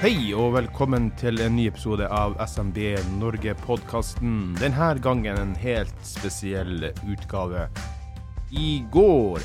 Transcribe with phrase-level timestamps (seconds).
[0.00, 2.78] Hei og velkommen til en ny episode av SMB
[3.18, 4.54] Norge-podkasten.
[4.56, 7.66] Denne gangen en helt spesiell utgave.
[8.48, 9.44] I går,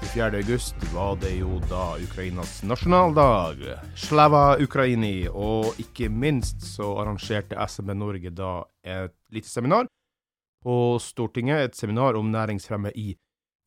[0.00, 0.40] 24.
[0.40, 3.62] august, var det jo da Ukrainas nasjonaldag.
[3.94, 5.28] Slava Ukraini.
[5.30, 9.86] Og ikke minst så arrangerte SMB Norge da et lite seminar
[10.66, 11.62] på Stortinget.
[11.70, 13.12] Et seminar om næringsfremme i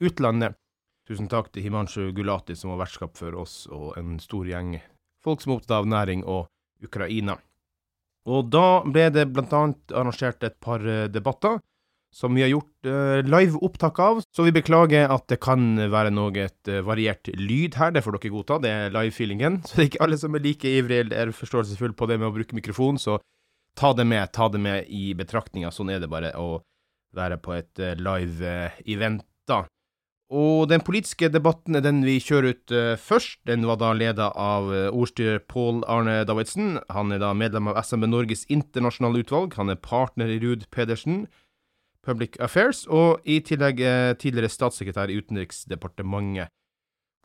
[0.04, 0.60] utlandet.
[1.08, 4.82] Tusen takk til Himanshu Gulati som var vertskap for oss og en stor gjeng
[5.24, 6.48] folk som er opptatt av næring og
[6.84, 7.38] Ukraina.
[8.30, 11.60] Og da ble det annet arrangert et par eh, debatter
[12.12, 16.10] som vi har gjort uh, live opptak av, så vi beklager at det kan være
[16.14, 19.60] noe et uh, variert lyd her, det får dere godta, det er live-feelingen.
[19.66, 22.34] Så det er ikke alle som er like ivrige eller forståelsesfulle på det med å
[22.34, 23.20] bruke mikrofon, så
[23.78, 25.70] ta det med, ta det med i betraktninga.
[25.72, 26.64] Sånn er det bare å
[27.16, 29.64] være på et uh, live-event, da.
[30.30, 33.40] Og den politiske debatten er den vi kjører ut uh, først.
[33.50, 36.78] Den var da leda av uh, ordstyrer Pål Arne Davidsen.
[36.94, 39.58] Han er da medlem av SMB Norges internasjonale utvalg.
[39.58, 41.24] Han er partner i Ruud Pedersen
[42.06, 46.54] Public Affairs, og i tillegg uh, tidligere statssekretær i Utenriksdepartementet.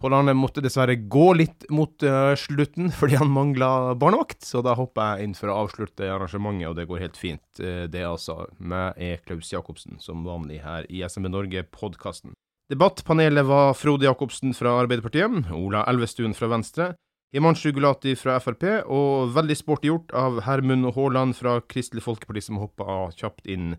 [0.01, 2.03] Pål Arne måtte dessverre gå litt mot
[2.41, 6.81] slutten fordi han mangla barnevakt, så da hopper jeg inn for å avslutte arrangementet, og
[6.81, 7.45] det går helt fint.
[7.61, 12.35] det altså meg er Klaus Jacobsen, som vanlig her i SMB Norge-podkasten.
[12.69, 16.95] Debattpanelet var Frode Jacobsen fra Arbeiderpartiet, Ola Elvestuen fra Venstre,
[17.35, 22.63] Himanshu Gulati fra Frp, og veldig sporty gjort av Hermund Haaland fra Kristelig Folkeparti, som
[22.63, 23.75] hoppa kjapt inn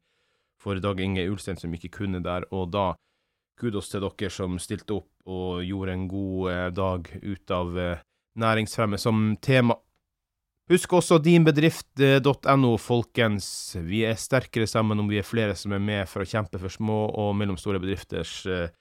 [0.61, 2.45] for Dag Inge Ulstein, som ikke kunne der.
[2.53, 2.91] Og da
[3.57, 8.03] kudos til dere som stilte opp og gjorde en god eh, dag ut av eh,
[8.37, 9.79] næringsfremme som tema.
[10.65, 13.47] Husk også dinbedrift.no, folkens.
[13.85, 16.73] Vi er sterkere sammen om vi er flere som er med for å kjempe for
[16.73, 18.71] små og mellomstore bedrifters uh,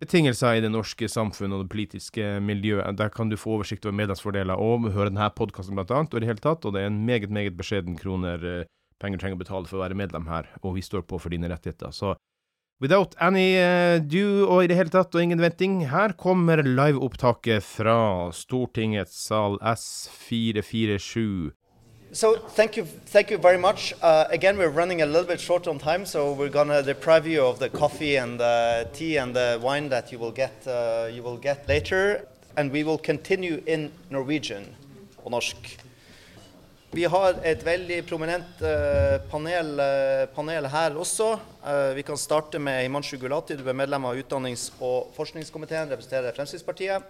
[0.00, 2.96] betingelser i det norske samfunnet og det politiske miljøet.
[2.96, 6.24] Der kan du få oversikt over medlemsfordeler og høre denne podkasten blant annet, og i
[6.24, 6.64] det hele tatt.
[6.64, 8.64] Og det er en meget, meget beskjeden kroner uh,
[8.96, 11.52] penger trenger å betale for å være medlem her, og vi står på for dine
[11.52, 11.92] rettigheter.
[11.92, 12.16] Så
[12.84, 17.64] Without any uh, do og i det hele tatt og ingen venting, her kommer liveopptaket
[17.64, 21.54] fra Stortingets sal S447.
[22.12, 23.94] So thank you, thank you very much.
[24.02, 27.42] Uh, again, we're running a little bit short on time, so we're gonna deprive you
[27.42, 31.22] of the coffee and the tea and the wine that you will get, uh, you
[31.22, 32.28] will get later,
[32.58, 34.64] and we will continue in Norwegian,
[35.22, 35.83] på norsk.
[36.94, 41.32] Vi har et veldig prominent uh, panel, uh, panel, her også.
[41.64, 43.56] Uh, vi kan starte med Himanshu Gulati.
[43.58, 47.08] Du er medlem av utdannings- og forskningskomiteen, representerer Fremskrittspartiet.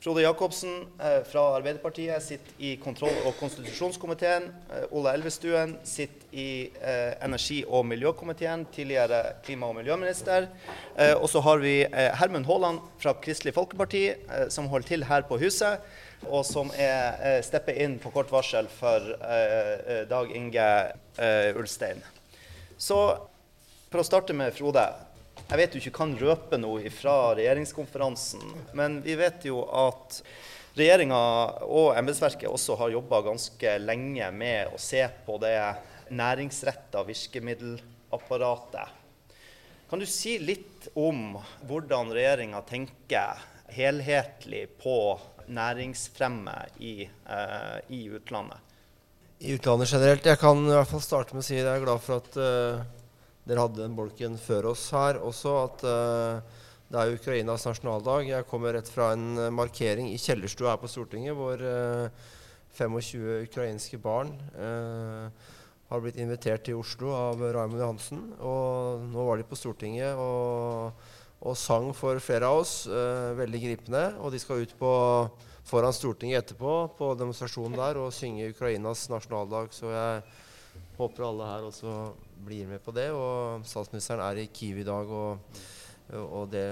[0.00, 0.84] Frode Jacobsen
[1.26, 4.50] fra Arbeiderpartiet sitter i kontroll- og konstitusjonskomiteen.
[4.94, 6.70] Ola Elvestuen sitter i
[7.24, 10.48] energi- og miljøkomiteen, tidligere klima- og miljøminister.
[11.16, 14.12] og så har vi Hermund Haaland fra Kristelig Folkeparti,
[14.48, 15.80] som holder til her på huset
[16.24, 20.68] og som er eh, stepper inn på kort varsel for eh, eh, Dag Inge
[21.56, 22.02] Ulstein.
[22.78, 22.98] Så
[23.88, 24.84] for å starte med Frode.
[25.46, 28.42] Jeg vet du ikke kan røpe noe fra regjeringskonferansen,
[28.74, 30.18] men vi vet jo at
[30.74, 31.20] regjeringa
[31.62, 35.54] og embetsverket også har jobba ganske lenge med å se på det
[36.10, 38.90] næringsretta virkemiddelapparatet.
[39.86, 44.98] Kan du si litt om hvordan regjeringa tenker helhetlig på
[45.46, 48.58] næringsfremme i, uh, i, utlandet?
[49.38, 50.26] I utlandet generelt.
[50.26, 52.42] Jeg kan i hvert fall starte med å si at jeg er glad for at
[52.42, 52.95] uh,
[53.46, 55.56] dere hadde den bolken før oss her også.
[55.64, 58.30] At uh, det er Ukrainas nasjonaldag.
[58.30, 61.62] Jeg kommer rett fra en markering i kjellerstua her på Stortinget hvor
[62.76, 64.30] 25 ukrainske barn
[65.90, 68.22] har blitt invitert til Oslo av Raymond Johansen.
[68.38, 70.14] Og nå var de på Stortinget.
[70.14, 70.94] og
[71.44, 72.86] og sang for flere av oss.
[72.86, 74.04] Eh, veldig gripende.
[74.22, 74.92] Og de skal ut på,
[75.66, 79.72] foran Stortinget etterpå på demonstrasjonen der og synge Ukrainas nasjonaldag.
[79.74, 80.22] Så jeg
[80.98, 81.96] håper alle her også
[82.46, 83.08] blir med på det.
[83.14, 85.62] Og statsministeren er i Kiev i dag, og,
[86.14, 86.66] og det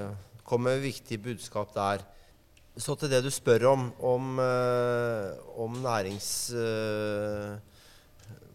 [0.45, 2.05] kommer viktig budskap der.
[2.75, 5.31] Så til det du spør om, om, eh,
[5.63, 6.51] om nærings...
[6.55, 7.55] Eh,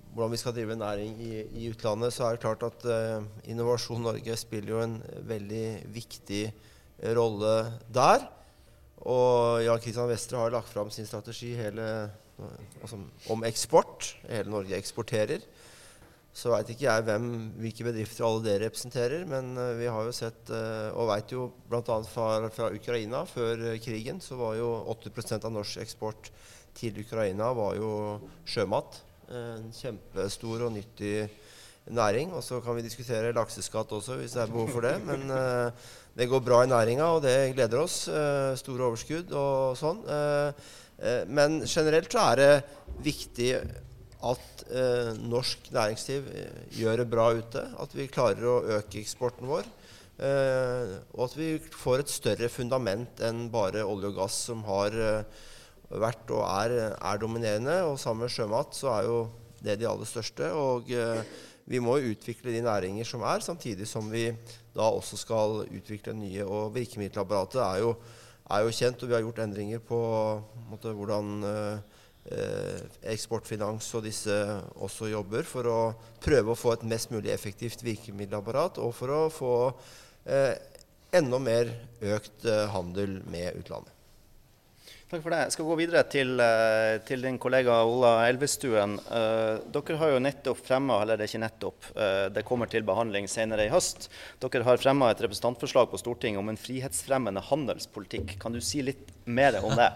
[0.10, 4.02] hvordan vi skal drive næring i, i, utlandet, så er det klart at uh, Innovasjon
[4.02, 4.96] Norge spiller jo en
[5.30, 6.42] veldig viktig
[7.16, 7.54] rolle
[7.94, 8.26] der.
[9.08, 12.10] Og Jan Kristian Vestre har lagt fram sin strategi hele,
[12.82, 13.00] altså,
[13.34, 14.14] om eksport.
[14.30, 15.44] Hele Norge eksporterer.
[16.40, 17.26] Så veit ikke jeg hvem,
[17.60, 21.50] hvilke bedrifter alle dere representerer, men uh, vi har jo sett, uh, og veit jo
[21.72, 21.82] bl.a.
[22.06, 26.30] Fra, fra Ukraina før krigen, så var jo 80% av norsk eksport
[26.78, 27.92] til Ukraina var jo
[28.48, 29.02] sjømat.
[29.36, 31.28] En kjempestor og nyttig
[31.92, 32.32] næring.
[32.38, 34.96] Og så kan vi diskutere lakseskatt også, hvis det er behov for det.
[35.06, 35.28] Men
[36.16, 37.98] det går bra i næringa, og det gleder oss.
[38.62, 40.06] Store overskudd og sånn.
[41.00, 42.54] Uh, men generelt så er det
[43.06, 43.54] viktig
[44.30, 44.56] at
[45.24, 46.26] norsk næringsliv
[46.76, 47.62] gjør det bra ute.
[47.80, 49.64] At vi klarer å øke eksporten vår.
[51.16, 54.94] og at vi får et større fundament enn bare olje og gass, som har
[55.90, 57.80] vært og er, er dominerende.
[57.88, 59.18] Og sammen med sjømat så er jo
[59.64, 60.52] det de aller største.
[60.52, 60.92] Og
[61.70, 64.26] vi må utvikle de næringer som er, samtidig som vi
[64.74, 66.42] da også skal utvikle nye.
[66.46, 67.92] Og virkemiddelapparatet er jo,
[68.50, 70.00] er jo kjent, og vi har gjort endringer på
[70.72, 71.98] måte, hvordan eh,
[73.10, 74.36] Eksportfinans og disse
[74.78, 75.80] også jobber for å
[76.22, 79.54] prøve å få et mest mulig effektivt virkemiddelapparat, og for å få
[80.26, 80.54] eh,
[81.16, 81.72] enda mer
[82.18, 83.99] økt eh, handel med utlandet.
[85.10, 85.40] Takk for det.
[85.48, 88.92] Jeg skal gå videre til, eh, til din kollega Ola Elvestuen.
[89.10, 92.86] Uh, dere har jo nettopp fremma, eller det er ikke nettopp, uh, det kommer til
[92.86, 94.06] behandling senere i høst.
[94.38, 98.36] Dere har fremma et representantforslag på Stortinget om en frihetsfremmende handelspolitikk.
[98.38, 99.90] Kan du si litt mer om det?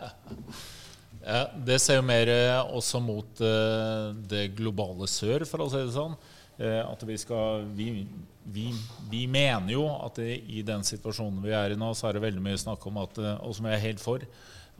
[1.28, 2.34] ja, det ser jo mer
[2.74, 6.18] også mot det globale sør, for å si det sånn.
[6.58, 8.08] at vi skal vi,
[8.50, 8.66] vi,
[9.12, 12.26] vi, mener jo at det, i den situasjonen vi er i nå, så er det
[12.26, 14.26] veldig mye snakk om at, og som jeg er helt for,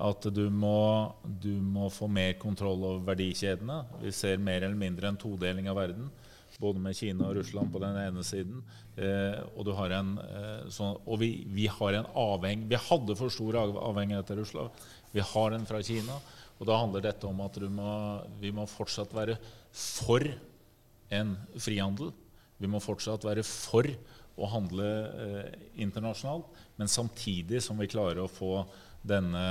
[0.02, 3.84] at du må, du må, få mer kontroll over verdikjedene.
[4.02, 6.08] Vi ser mer eller mindre en todeling av verden,
[6.62, 8.62] både med Kina og Russland på den ene siden.
[8.98, 13.58] Eh, og, en, eh, sånn, og vi, vi, har en avheng, vi hadde for stor
[13.62, 14.84] avhengighet av Russland.
[15.14, 16.18] Vi har den fra Kina.
[16.62, 17.94] Og da handler dette om at må,
[18.40, 19.36] vi må fortsatt være
[19.74, 20.24] for
[21.14, 22.14] en frihandel.
[22.62, 23.90] Vi må fortsatt være for
[24.34, 25.50] å handle eh,
[25.84, 26.48] internasjonalt,
[26.80, 28.64] men samtidig som vi klarer å få
[29.04, 29.44] denne,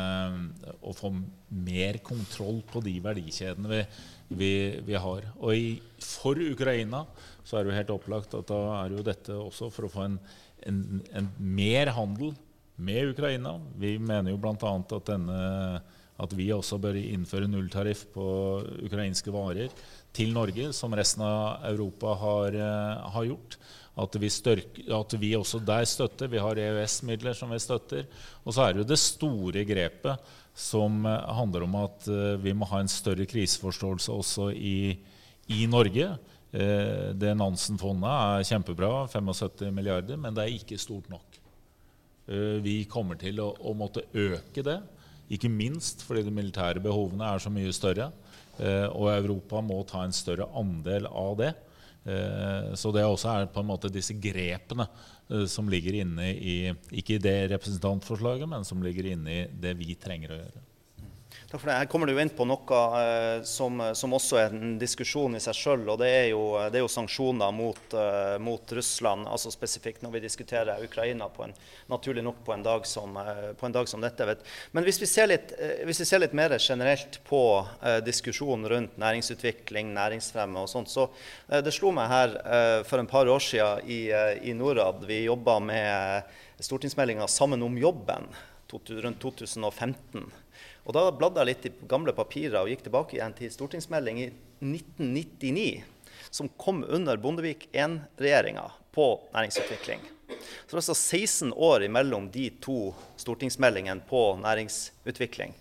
[0.81, 3.81] å få mer kontroll på de verdikjedene vi,
[4.41, 4.53] vi,
[4.87, 5.27] vi har.
[5.41, 7.05] Og i, for Ukraina
[7.45, 10.07] så er det jo helt opplagt at da er jo dette også for å få
[10.07, 10.17] en,
[10.69, 10.81] en,
[11.13, 12.33] en mer handel
[12.83, 13.59] med Ukraina.
[13.79, 14.57] Vi mener jo bl.a.
[14.57, 15.13] At,
[16.23, 18.25] at vi også bør innføre nulltariff på
[18.87, 19.73] ukrainske varer
[20.15, 23.57] til Norge, som resten av Europa har, eh, har gjort.
[23.93, 26.31] At vi, størk, at vi, også der støtter.
[26.33, 28.07] Vi har EØS-midler som vi støtter.
[28.45, 32.55] Og så er det jo det store grepet som eh, handler om at eh, vi
[32.57, 34.95] må ha en større kriseforståelse også i,
[35.53, 36.09] i Norge.
[36.53, 41.39] Eh, det Nansen-fondet er kjempebra, 75 milliarder, men det er ikke stort nok.
[42.63, 44.77] Vi kommer til å, å måtte øke det,
[45.35, 48.07] ikke minst fordi de militære behovene er så mye større.
[48.95, 51.51] Og Europa må ta en større andel av det.
[52.05, 54.89] Eh, så det også er på en måte disse grepene
[55.31, 56.57] eh, som ligger inne i
[56.99, 60.65] Ikke i det representantforslaget, men som ligger inne i det vi trenger å gjøre.
[61.59, 61.69] For.
[61.69, 65.57] Her kommer du inn på noe eh, som, som, også er en diskusjon i seg
[65.59, 65.85] sjøl.
[65.93, 70.15] Og det er, jo, det er jo, sanksjoner mot, eh, mot, Russland, altså spesifikt når
[70.15, 71.55] vi diskuterer Ukraina på en,
[71.93, 74.27] naturlig nok på en dag som, eh, en dag som dette.
[74.29, 74.47] Vet.
[74.73, 77.41] Men hvis vi, litt, uh, hvis vi, ser litt, mer generelt på
[78.07, 81.09] diskusjonen rundt næringsutvikling, næringsfremme og sånt, så
[81.65, 82.35] det slo meg her
[82.89, 84.01] for en par år siden i,
[84.49, 85.05] i Norad.
[85.09, 86.31] Vi jobba med
[86.65, 88.31] stortingsmeldinga 'Sammen om jobben'
[88.73, 90.31] rundt 2015.
[90.83, 94.29] Og Da bladde jeg litt i gamle papirer og gikk tilbake igjen til stortingsmelding i
[94.65, 95.85] 1999,
[96.31, 100.03] som kom under Bondevik I-regjeringa på næringsutvikling.
[100.33, 105.55] Så det er altså 16 år imellom de to stortingsmeldingene på næringsutvikling.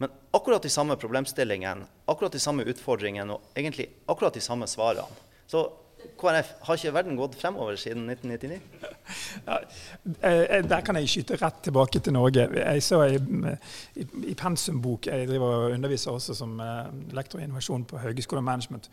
[0.00, 5.06] Men akkurat de samme problemstillingene, akkurat de samme utfordringene og egentlig akkurat de samme svarene.
[5.46, 5.68] Så
[6.18, 8.89] KrF, har ikke verden gått fremover siden 1999?
[9.46, 9.56] Ja,
[10.22, 12.46] eh, der kan jeg skyte rett tilbake til Norge.
[12.56, 13.18] Jeg så i,
[14.00, 18.44] i, i pensumbok, jeg driver og underviser også som eh, lektor i innovasjon på Høgskolen
[18.44, 18.90] Management,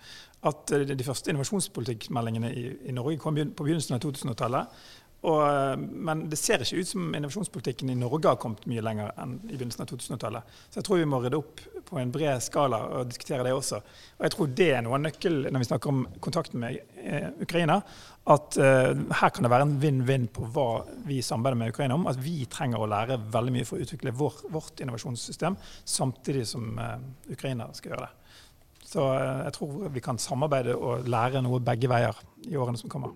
[0.48, 4.80] at eh, de første innovasjonspolitikkmeldingene i, i Norge kom på begynnelsen av 2000-tallet.
[5.28, 9.12] Og, eh, men det ser ikke ut som innovasjonspolitikken i Norge har kommet mye lenger
[9.20, 10.60] enn i begynnelsen av 2000-tallet.
[10.70, 13.82] Så jeg tror vi må rydde opp på en bred skala og diskutere det også.
[14.18, 17.28] Og jeg tror det er noe av nøkkelen når vi snakker om kontakten med eh,
[17.44, 17.82] Ukraina.
[18.28, 22.10] At uh, her kan det være en vinn-vinn på hva vi samarbeider med Ukraina om.
[22.12, 25.56] At vi trenger å lære veldig mye for å utvikle vår, vårt innovasjonssystem,
[25.88, 26.98] samtidig som uh,
[27.32, 28.44] Ukraina skal gjøre det.
[28.84, 32.20] Så uh, jeg tror vi kan samarbeide og lære noe begge veier
[32.52, 33.16] i årene som kommer.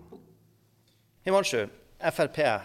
[1.28, 1.66] Himanshu,
[2.02, 2.60] Frp Eh,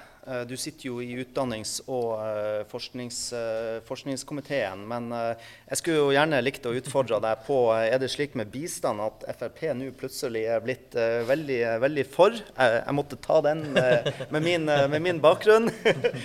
[0.47, 4.83] du sitter jo i utdannings- og uh, forsknings, uh, forskningskomiteen.
[4.87, 9.03] Men jeg skulle jo gjerne likt å utfordre deg på er det slik med bistand
[9.03, 10.95] at Frp nå plutselig er blitt
[11.27, 12.35] veldig, veldig, for.
[12.57, 15.69] jeg måtte ta den med min, med, min, bakgrunn.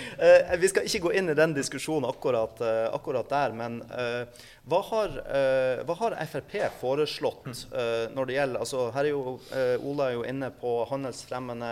[0.61, 2.61] vi skal ikke gå inn i den diskusjonen akkurat,
[2.93, 3.55] akkurat der.
[3.57, 3.79] men
[4.69, 5.15] hva har,
[5.83, 7.65] hva har, Frp foreslått
[8.15, 9.35] når det gjelder altså Her er jo
[9.89, 11.71] Ola er jo inne på handelsfremmende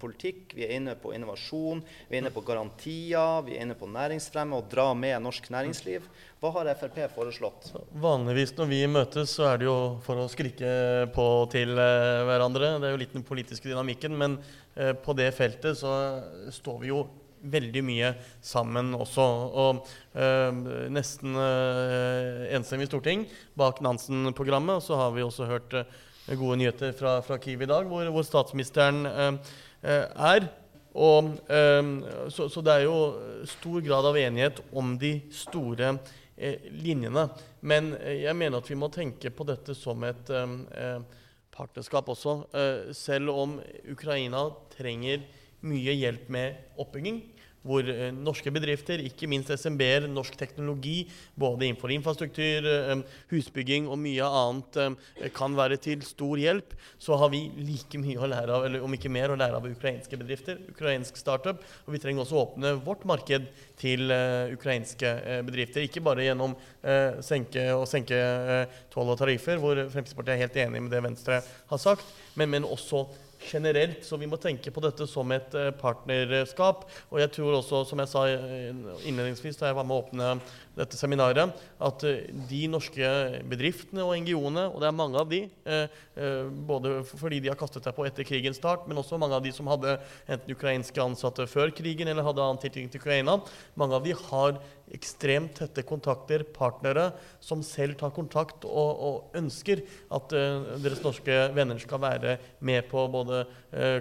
[0.00, 0.54] politikk.
[0.56, 4.56] Vi er inne på innovasjon, vi er inne på garantier, vi er inne på næringsfremme
[4.56, 6.06] og dra med norsk næringsliv.
[6.40, 7.70] Hva har Frp foreslått?
[8.02, 10.70] Vanligvis når vi møtes, så er det jo for å skrike
[11.14, 12.76] på til hverandre.
[12.80, 14.16] Det er jo litt den politiske dynamikken.
[14.16, 14.40] Men
[14.74, 15.92] på det feltet så
[16.52, 17.06] står vi jo
[17.50, 18.12] veldig mye
[18.44, 19.26] sammen også.
[19.62, 20.60] Og øh,
[20.92, 23.26] nesten øh, enstemmig storting
[23.58, 24.80] bak Nansen-programmet.
[24.80, 28.08] Og så har vi også hørt øh, gode nyheter fra, fra, Kiev i dag, hvor,
[28.10, 30.48] hvor statsministeren er.
[30.96, 31.28] Og,
[32.32, 35.90] så, så, det er jo stor grad av enighet om de store
[36.72, 37.26] linjene.
[37.60, 40.32] Men jeg mener at vi må tenke på dette som et
[41.52, 42.34] partnerskap også.
[42.96, 43.58] selv om
[43.92, 45.28] Ukraina trenger
[45.68, 47.20] mye hjelp med oppbygging,
[47.66, 51.04] hvor eh, norske bedrifter, ikke minst SMB-er, norsk teknologi,
[51.38, 57.18] både innenfor infrastruktur, eh, husbygging og mye annet, eh, kan være til stor hjelp, så
[57.20, 60.18] har vi like mye å lære av, eller om ikke mer, å lære av ukrainske
[60.20, 61.62] bedrifter, ukrainsk startup.
[61.86, 64.08] Og vi trenger også å åpne vårt marked til
[64.54, 65.10] ukrainske
[65.44, 65.84] bedrifter.
[65.84, 66.54] Ikke bare gjennom
[67.24, 68.16] senke og senke
[68.92, 72.06] toll og tariffer, hvor Fremskrittspartiet er helt enig med det Venstre har sagt,
[72.38, 73.04] men, men også
[73.46, 74.04] generelt.
[74.04, 76.86] Så vi må tenke på dette som et eh, partnerskap.
[77.10, 78.70] Og jeg tror også, som jeg sa eh,
[79.08, 80.30] innledningsvis da jeg var med å åpne
[80.76, 83.10] dette seminaret, at eh, de norske
[83.48, 85.42] bedriftene og NGO-ene, og det er mange av de,
[86.68, 89.52] både fordi de har kastet seg på etter krigens start, men også mange av de
[89.54, 89.96] som hadde
[90.30, 93.36] enten ukrainske ansatte før krigen eller hadde annen tilknytning til Ukraina,
[93.78, 94.60] mange av de har
[94.96, 97.08] ekstremt tette kontakter, partnere,
[97.42, 99.82] som selv tar kontakt og, og ønsker
[100.14, 103.42] at deres norske venner skal være med på både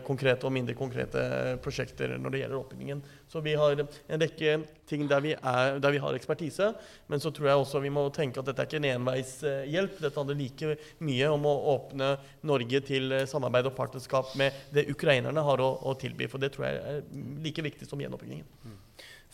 [0.08, 1.26] konkrete og mindre konkrete
[1.66, 3.04] prosjekter når det gjelder oppbyggingen.
[3.36, 4.52] Så vi har en rekke
[4.88, 6.70] ting der vi, er, der vi har ekspertise,
[7.12, 9.98] men så tror jeg også vi må tenke at dette er ikke en enveishjelp.
[10.00, 12.14] Dette handler like mye om å åpne
[12.48, 16.30] Norge til samarbeid og partnerskap med det ukrainerne har å, å tilby.
[16.32, 17.02] For det tror jeg er
[17.44, 18.48] like viktig som gjenoppbyggingen.
[18.64, 18.78] Mm.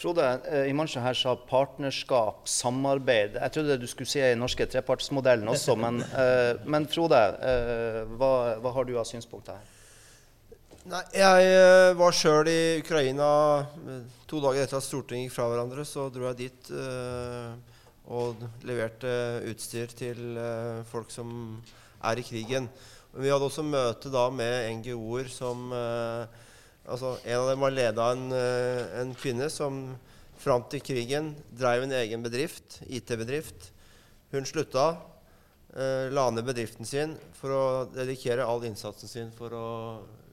[0.01, 3.37] Frode, i Imansha her sa partnerskap, samarbeid.
[3.37, 7.21] Jeg trodde du skulle si den norske trepartsmodellen også, men, uh, men Frode,
[8.15, 8.31] hva,
[8.65, 9.77] hva, har du av synspunkter her?
[10.89, 13.27] Nei, Jeg var sjøl i Ukraina
[14.29, 15.85] to dager etter at Stortinget gikk fra hverandre.
[15.85, 17.53] Så dro jeg dit uh,
[18.09, 19.11] og leverte
[19.51, 20.39] utstyr til
[20.89, 21.59] folk som
[22.01, 22.69] er i krigen.
[23.13, 26.25] Vi hadde også møte da med NGO-er som uh,
[26.89, 29.75] Altså, en av dem var leda av en, eh, en, kvinne som
[30.41, 33.69] fram til krigen drev en egen bedrift, IT-bedrift.
[34.33, 34.97] Hun slutta, eh,
[35.71, 37.61] la ned bedriften sin for å
[37.93, 39.67] dedikere all innsatsen sin for å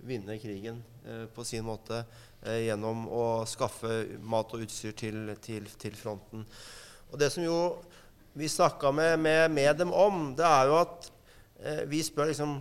[0.09, 2.03] vinne krigen eh, på sin måte
[2.43, 6.45] eh, gjennom å skaffe mat og utstyr til, til, til fronten.
[7.11, 7.59] Og Det som jo
[8.39, 11.09] vi snakka med, med, med, dem om, det er jo at
[11.63, 12.59] eh, vi spør liksom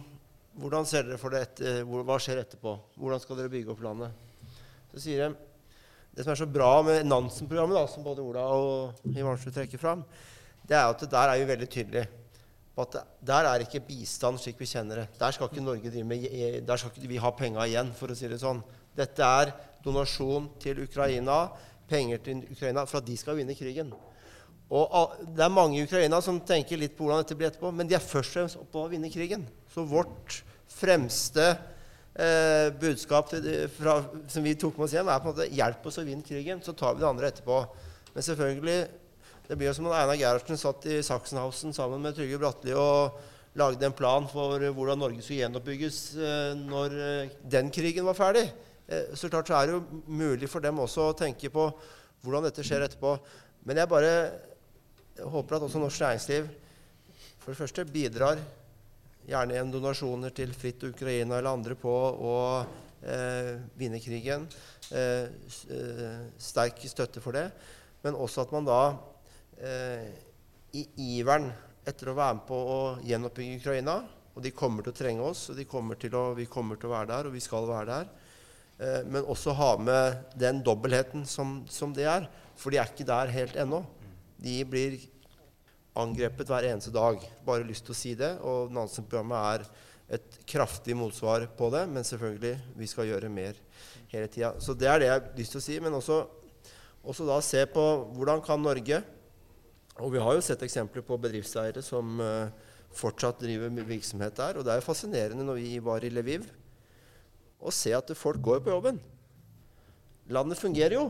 [0.58, 2.72] hvordan ser dere for det etter, hva skjer etterpå?
[2.98, 4.56] Hvordan skal dere bygge opp landet?
[4.90, 5.36] Så sier de
[6.18, 10.02] Det som er så bra med Nansen-programmet, som både Ola og Ivansrud trekker fram,
[10.66, 12.08] det er at det der er jo veldig tydelig
[12.78, 15.08] på at der er ikke bistand slik vi kjenner det.
[15.18, 16.28] Der skal ikke Norge drive med,
[16.68, 18.60] der skal ikke vi ha penga igjen, for å si det sånn.
[18.98, 21.48] Dette er donasjon til Ukraina,
[21.90, 23.90] penger til Ukraina for at de skal vinne krigen.
[24.68, 27.88] Og Det er mange i Ukraina som tenker litt på hvordan dette blir etterpå, men
[27.88, 29.48] de er først og fremst oppe å vinne krigen.
[29.74, 30.42] Så vårt
[30.78, 31.48] fremste
[32.14, 33.32] eh, budskap
[33.78, 33.98] fra,
[34.30, 36.62] som vi tok med oss hjem, er på en måte hjelp oss å vinne krigen,
[36.62, 37.62] så tar vi det andre etterpå.
[38.14, 38.80] Men selvfølgelig,
[39.48, 43.16] det blir jo som om Einar Gerhardsen satt i Sachsenhausen sammen med Trygve Bratteli og
[43.58, 48.44] lagde en plan for hvordan Norge skulle gjenoppbygges eh, når eh, den krigen var ferdig.
[48.92, 51.70] Eh, så klart så er det jo mulig for dem også å tenke på
[52.26, 53.16] hvordan dette skjer etterpå.
[53.64, 54.14] Men jeg bare
[55.32, 56.52] håper at også norsk næringsliv
[57.40, 58.44] for det første bidrar
[59.28, 62.38] gjerne gjennom donasjoner til Fritt Ukraina eller andre på å
[63.00, 64.44] eh, vinne krigen.
[64.92, 65.32] Eh,
[66.36, 67.48] sterk støtte for det.
[68.04, 68.82] Men også at man da
[69.62, 70.08] eh,
[70.78, 70.84] i
[71.18, 71.50] iveren
[71.88, 73.98] etter å være med på å gjenoppbygge Ukraina
[74.36, 77.10] Og de kommer til å trenge oss, og kommer å, vi kommer til å være
[77.10, 78.10] der, og vi skal være der.
[78.78, 82.28] Eh, men også ha med den dobbeltheten som, som det er.
[82.58, 83.82] For de er ikke der helt ennå.
[84.38, 85.00] De blir
[85.98, 87.18] angrepet hver eneste dag.
[87.48, 88.36] Bare lyst til å si det.
[88.46, 91.88] Og Nansen-programmet er et kraftig motsvar på det.
[91.90, 93.58] Men selvfølgelig, vi skal gjøre mer
[94.14, 94.54] hele tida.
[94.62, 95.80] Så det er det jeg har lyst til å si.
[95.82, 96.22] Men også,
[97.02, 99.02] også da se på hvordan kan Norge
[100.04, 102.50] Og vi har jo sett eksempler på bedriftseiere som uh,
[102.94, 104.58] fortsatt driver virksomhet der.
[104.60, 106.46] Og det er jo fascinerende når vi var i Lviv,
[107.58, 109.00] å se at folk går på jobben.
[110.30, 111.08] Landet fungerer jo.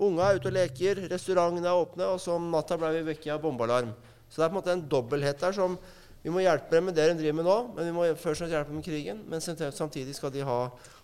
[0.00, 3.34] Unga er ute og leker, restaurantene er åpne, og så om natta ble vi vekket
[3.34, 3.92] av bombealarm.
[4.28, 5.78] Så det er på en måte en dobbelthet der som
[6.24, 8.46] Vi må hjelpe dem med det de driver med nå, men vi må først og
[8.46, 9.18] fremst hjelpe dem med krigen.
[9.28, 10.54] Men samtidig skal de ha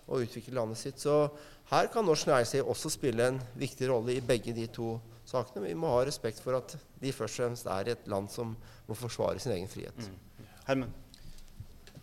[0.07, 0.97] og utvikle landet sitt.
[0.97, 1.27] Så
[1.69, 4.95] her kan norsk næringsliv også spille en viktig rolle i begge de to
[5.31, 5.67] sakene.
[5.69, 8.55] Vi må ha respekt for at de først og fremst er i et land som
[8.87, 10.07] må forsvare sin egen frihet.
[10.07, 10.49] Mm.
[10.67, 10.91] Hermen?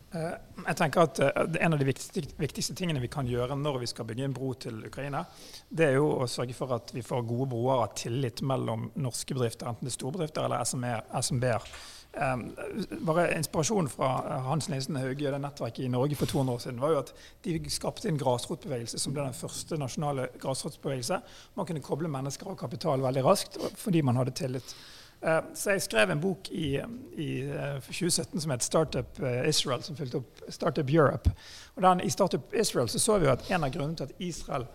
[0.09, 3.83] Eh, jeg tenker at eh, En av de viktigste, viktigste, tingene vi kan gjøre når
[3.83, 5.21] vi skal bygge en bro til Ukraina,
[5.69, 9.37] det er jo å sørge for at vi får gode broer av tillit mellom norske
[9.37, 11.69] bedrifter, enten det er storbedrifter eller SMB-er.
[12.17, 12.45] Um,
[13.07, 16.81] bare Inspirasjonen fra Hans Nilsen Hauge og det nettverket i Norge for 200 år siden
[16.81, 17.13] var jo at
[17.45, 21.21] de skapte en grasrotbevegelse som ble den første nasjonale grasrotbevegelse.
[21.55, 24.75] Man kunne koble mennesker og kapital veldig raskt fordi man hadde tillit.
[25.23, 26.77] Eh, så jeg skrev en bok i,
[27.19, 27.29] i
[27.83, 31.31] 2017 eh, som het Startup eh, Israel, som fulgte opp Startup Europe.
[31.75, 34.23] Og den, I Startup Israel så, så vi jo at en av grunnene til at
[34.23, 34.69] Israel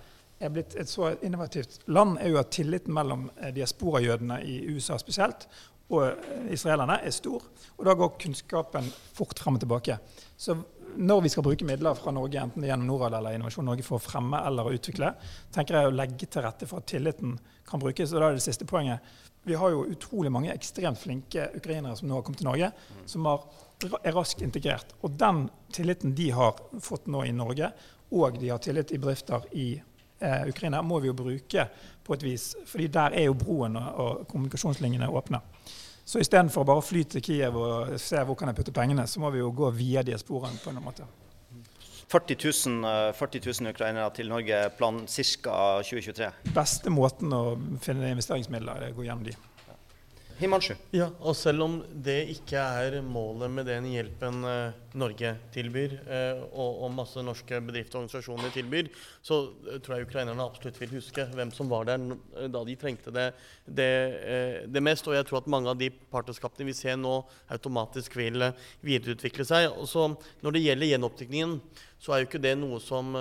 [0.44, 5.48] er blitt et så innovativt land, er jo at tilliten mellom diasporajødene i USA spesielt
[5.94, 7.44] og israelerne er stor.
[7.78, 9.98] Og da går kunnskapen fort frem og tilbake.
[10.38, 10.58] Så
[10.98, 13.98] når vi skal bruke midler fra Norge, enten det gjennom Norad eller Innovasjon Norge for
[13.98, 15.14] å fremme eller å utvikle,
[15.54, 17.38] tenker jeg å legge til rette for at tilliten
[17.70, 18.14] kan brukes.
[18.14, 19.02] Og da er det siste poenget
[19.44, 22.70] vi har jo utrolig mange ekstremt flinke ukrainere som nå har kommet til Norge,
[23.10, 23.42] som har,
[24.00, 24.94] er raskt integrert.
[25.04, 27.74] Og den tilliten de har fått nå i Norge,
[28.14, 31.68] og de har tillit i bedrifter i eh, Ukraina, må vi jo bruke
[32.04, 32.54] på et vis.
[32.66, 35.42] fordi der er jo broen og, og kommunikasjonslinjene åpne.
[36.06, 39.22] Så istedenfor bare å fly til Kiev og se hvor kan jeg putte pengene, så
[39.24, 41.08] må vi jo gå via de sporene på en måte.
[42.12, 45.56] 40 000, 40 000 ukrainere til Norge plan ca.
[45.82, 46.30] 2023.
[46.54, 47.42] Beste måten å
[47.82, 49.34] finne investeringsmidler er å gå gjennom de.
[50.40, 50.74] Himanshu?
[50.96, 51.75] Ja, og selv om
[52.06, 57.60] det ikke er målet med den hjelpen eh, Norge tilbyr, eh, og, og, masse norske
[57.66, 58.90] bedrifter og organisasjoner tilbyr,
[59.25, 62.04] så eh, tror jeg ukrainerne absolutt vil huske hvem som var der
[62.50, 63.30] da de trengte det,
[63.66, 63.90] det,
[64.74, 65.08] det mest.
[65.08, 67.20] Og jeg tror at mange av de partnerskapene vi ser nå,
[67.54, 68.50] automatisk vil
[68.82, 69.69] videreutvikle seg.
[69.78, 70.10] Og så
[70.43, 71.60] Når det gjelder gjenoppbyggingen,
[72.04, 73.13] så er jo ikke det noe som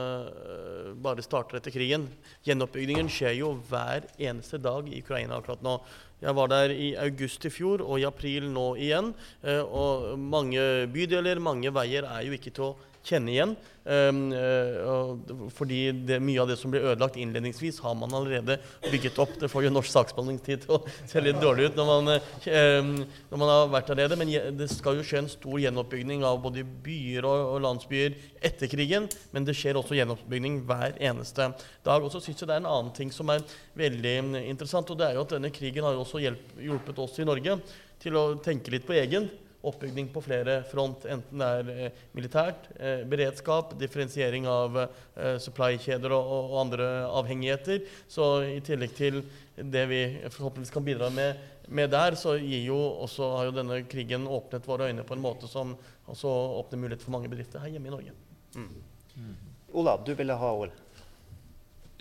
[1.03, 2.09] bare starter etter krigen.
[2.43, 5.77] Gjenoppbyggingen skjer jo hver eneste dag i Ukraina akkurat nå.
[6.23, 9.11] Jeg var der i august i fjor og i april nå igjen.
[9.43, 10.63] Uh, og mange
[10.95, 13.55] bydeler, mange veier er jo ikke til å kjenne igjen.
[13.83, 19.19] Um, uh, fordi det, mye av det som ble ødelagt innledningsvis, har man allerede bygget
[19.23, 19.33] opp.
[19.41, 20.79] Det får jo norsk saksbehandlingstid til å
[21.11, 24.21] se litt dårlig ut når man, uh, når man har vært der nede.
[24.21, 29.11] Men det skal jo skje en stor gjenoppbygging av både byer og, landsbyer etter krigen.
[29.35, 31.51] Men det skjer også gjenoppbygging hver eneste
[31.83, 31.99] dag.
[31.99, 33.43] Og så syns jeg det er en annen ting som er
[33.79, 34.95] veldig interessant.
[34.95, 37.59] Og det er jo at denne krigen har også hjulpet oss i Norge
[38.03, 39.27] til å tenke litt på egen
[39.63, 46.15] oppbygging på flere front, enten det er eh, militært, eh, beredskap, differensiering av eh, supply-kjeder
[46.17, 47.85] og, og, andre avhengigheter.
[48.11, 49.23] Så i tillegg til
[49.55, 51.39] det vi forhåpentligvis kan bidra med,
[51.71, 55.51] med der, så jo også, har jo denne krigen åpnet våre øyne på en måte
[55.51, 55.77] som
[56.11, 58.17] også åpner mulighet for mange bedrifter her hjemme i Norge.
[58.57, 58.69] Mm.
[59.15, 59.37] Mm.
[59.79, 60.75] Ola, du ville ha ord.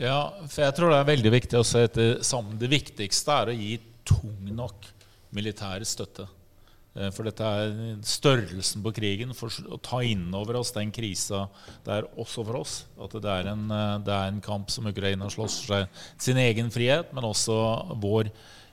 [0.01, 0.17] Ja,
[0.49, 2.57] for jeg tror det er veldig viktig å se etter sammen.
[2.57, 3.75] Det viktigste er å gi
[4.07, 4.87] tung nok
[5.35, 6.25] militær støtte.
[6.91, 11.45] Eh, for dette er størrelsen på krigen, for å ta inn over oss den krisa
[11.85, 12.73] det er også for oss.
[12.99, 16.37] At det er en, eh, det er en kamp som Ukraina slåss for seg, sin
[16.37, 18.31] egen frihet, men også vår.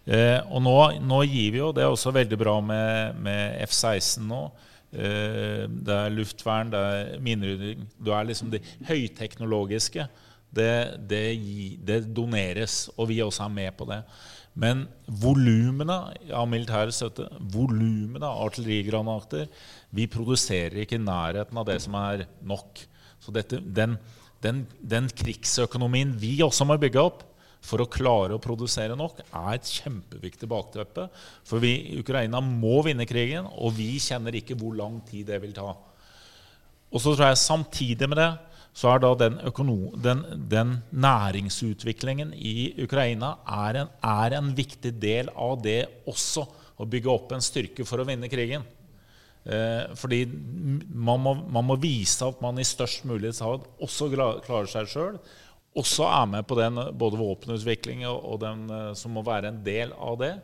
[0.09, 4.25] Eh, og nå, nå, gir vi jo Det er også veldig bra med, med F-16
[4.25, 4.41] nå.
[4.89, 7.85] Eh, det er luftvern, det er minerydding.
[8.01, 10.09] Du er liksom det høyteknologiske.
[10.49, 10.73] Det,
[11.11, 11.25] det,
[11.85, 14.01] det doneres, og vi også er med på det.
[14.59, 15.97] Men volumene
[16.35, 19.47] av militær støtte, volumene av artillerigranater
[19.95, 22.83] Vi produserer ikke i nærheten av det som er nok.
[23.23, 23.97] Så dette, den,
[24.43, 27.25] den, den, krigsøkonomien vi også må bygge opp
[27.65, 31.09] for å klare å produsere nok, er et kjempeviktig bakteppe.
[31.47, 35.57] For vi Ukraina må vinne krigen, og vi kjenner ikke hvor lang tid det vil
[35.57, 35.73] ta.
[36.89, 38.31] Og så tror jeg samtidig med det
[38.77, 39.39] så er da den,
[39.99, 43.35] den, den næringsutviklingen i Ukraina
[43.67, 46.45] er en, er en, viktig del av det også,
[46.79, 48.63] å bygge opp en styrke for å vinne krigen.
[49.49, 54.71] Eh, fordi man må, man må, vise at man i størst mulig grad også klarer
[54.71, 55.19] seg sjøl.
[55.79, 59.63] Også er med på den både våpenutvikling og, og den eh, som må være en
[59.67, 60.35] del av det.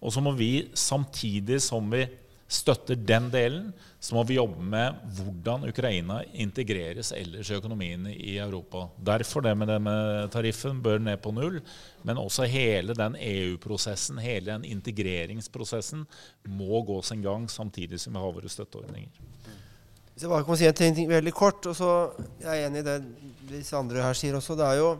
[0.00, 2.06] Og så må vi samtidig som vi
[2.48, 8.36] støtter den delen, så må vi jobbe med hvordan Ukraina integreres ellers i økonomien i
[8.36, 8.84] Europa.
[9.00, 11.60] Derfor det med, det tariffen bør ned på null.
[12.04, 16.04] Men også hele den EU-prosessen, hele den integreringsprosessen,
[16.44, 19.24] må gå sin gang samtidig som vi har våre støtteordninger.
[20.14, 21.90] Hvis jeg bare kan si en ting veldig kort, og så
[22.44, 22.98] er jeg enig i det
[23.48, 24.54] disse andre her sier også.
[24.58, 24.90] Det er jo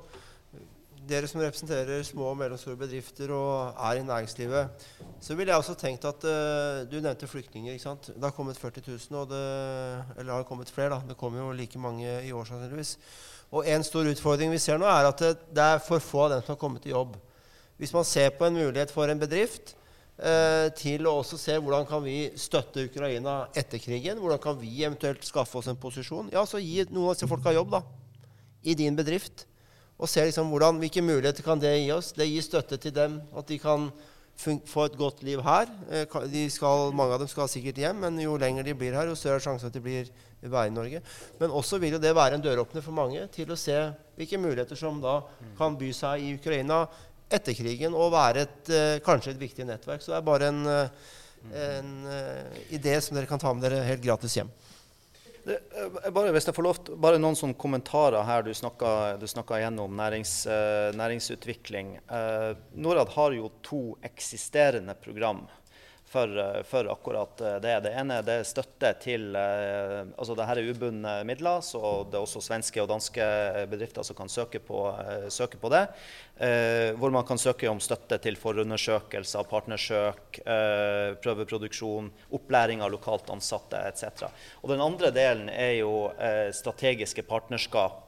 [1.09, 4.87] dere som representerer små og mellomstore bedrifter og er i næringslivet,
[5.21, 7.73] så ville jeg også tenkt at uh, Du nevnte flyktninger.
[7.73, 8.11] ikke sant?
[8.15, 9.45] Det har kommet 40 000, og det,
[10.19, 10.91] eller har kommet flere.
[10.91, 11.01] da.
[11.09, 12.99] Det kommer jo like mange i år sannsynligvis.
[13.53, 16.35] Og en stor utfordring vi ser nå, er at det, det, er for få av
[16.35, 17.17] dem som har kommet i jobb.
[17.79, 19.75] Hvis man ser på en mulighet for en bedrift
[20.19, 24.85] uh, til å også se hvordan kan vi støtte Ukraina etter krigen, hvordan kan vi
[24.85, 27.83] eventuelt skaffe oss en posisjon, ja, så gi noen av disse folka jobb da,
[28.65, 29.47] i din bedrift
[29.95, 32.13] og ser liksom hvordan, hvilke muligheter kan det gi oss.
[32.17, 33.89] Det gir støtte til dem, at de kan
[34.35, 35.71] få et godt liv her.
[35.91, 39.19] Eh, skal, mange av dem skal sikkert hjem, men jo lenger de blir her, jo
[39.19, 40.11] større sjanse at de blir
[40.43, 41.01] være i Norge.
[41.41, 43.77] Men også vil jo det være en døråpner for mange til å se
[44.19, 45.21] hvilke muligheter som da
[45.59, 46.85] kan by seg i Ukraina
[47.33, 50.03] etter krigen, og være et, eh, kanskje et viktig nettverk.
[50.03, 51.09] Så det er bare eh,
[51.55, 51.95] en, en
[52.75, 54.51] idé som dere kan ta med dere helt gratis hjem.
[55.45, 58.47] Det, eh, bare, hvis jeg får lov, bare noen sånne kommentarer her.
[58.47, 58.53] Du
[59.29, 61.99] snakka gjennom nærings, uh, næringsutvikling.
[62.09, 65.45] Uh, Norad har jo to eksisterende program
[66.15, 67.81] for, eh, for, akkurat eh, det.
[67.81, 72.27] Det ene det støtte til eh, altså det her er ubundne midler, så det er
[72.27, 73.27] også svenske og danske
[73.71, 74.85] bedrifter som kan søke på,
[75.33, 75.87] søke på det.
[76.99, 80.41] hvor man kan søke om støtte til forundersøkelser, partnersøk,
[81.23, 84.27] prøveproduksjon, opplæring av lokalt ansatte etc.
[84.63, 86.11] Og den andre delen er jo
[86.59, 88.04] strategiske partnerskap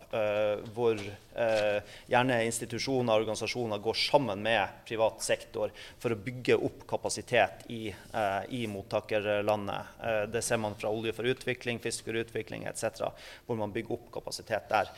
[0.75, 6.85] hvor uh, gjerne institusjoner og organisasjoner går sammen med privat sektor for å bygge opp
[6.89, 9.97] kapasitet i, uh, i mottakerlandet.
[10.33, 13.09] det ser man fra Olje for utvikling, Fisk for utvikling etc.,
[13.47, 14.91] hvor man bygger opp kapasitet der.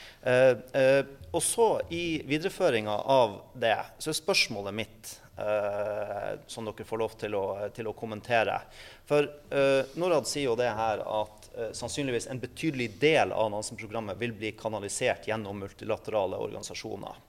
[1.33, 5.14] og så i videreføringa av det, så er spørsmålet mitt
[6.51, 7.44] som dere får lov til å,
[7.75, 8.57] til å kommentere.
[9.07, 9.29] For
[10.01, 11.38] Norad sier jo det her at Eh,
[11.73, 17.25] sannsynligvis en betydelig del av Nansen-programmet vil bli kanalisert gjennom multilaterale organisasjoner.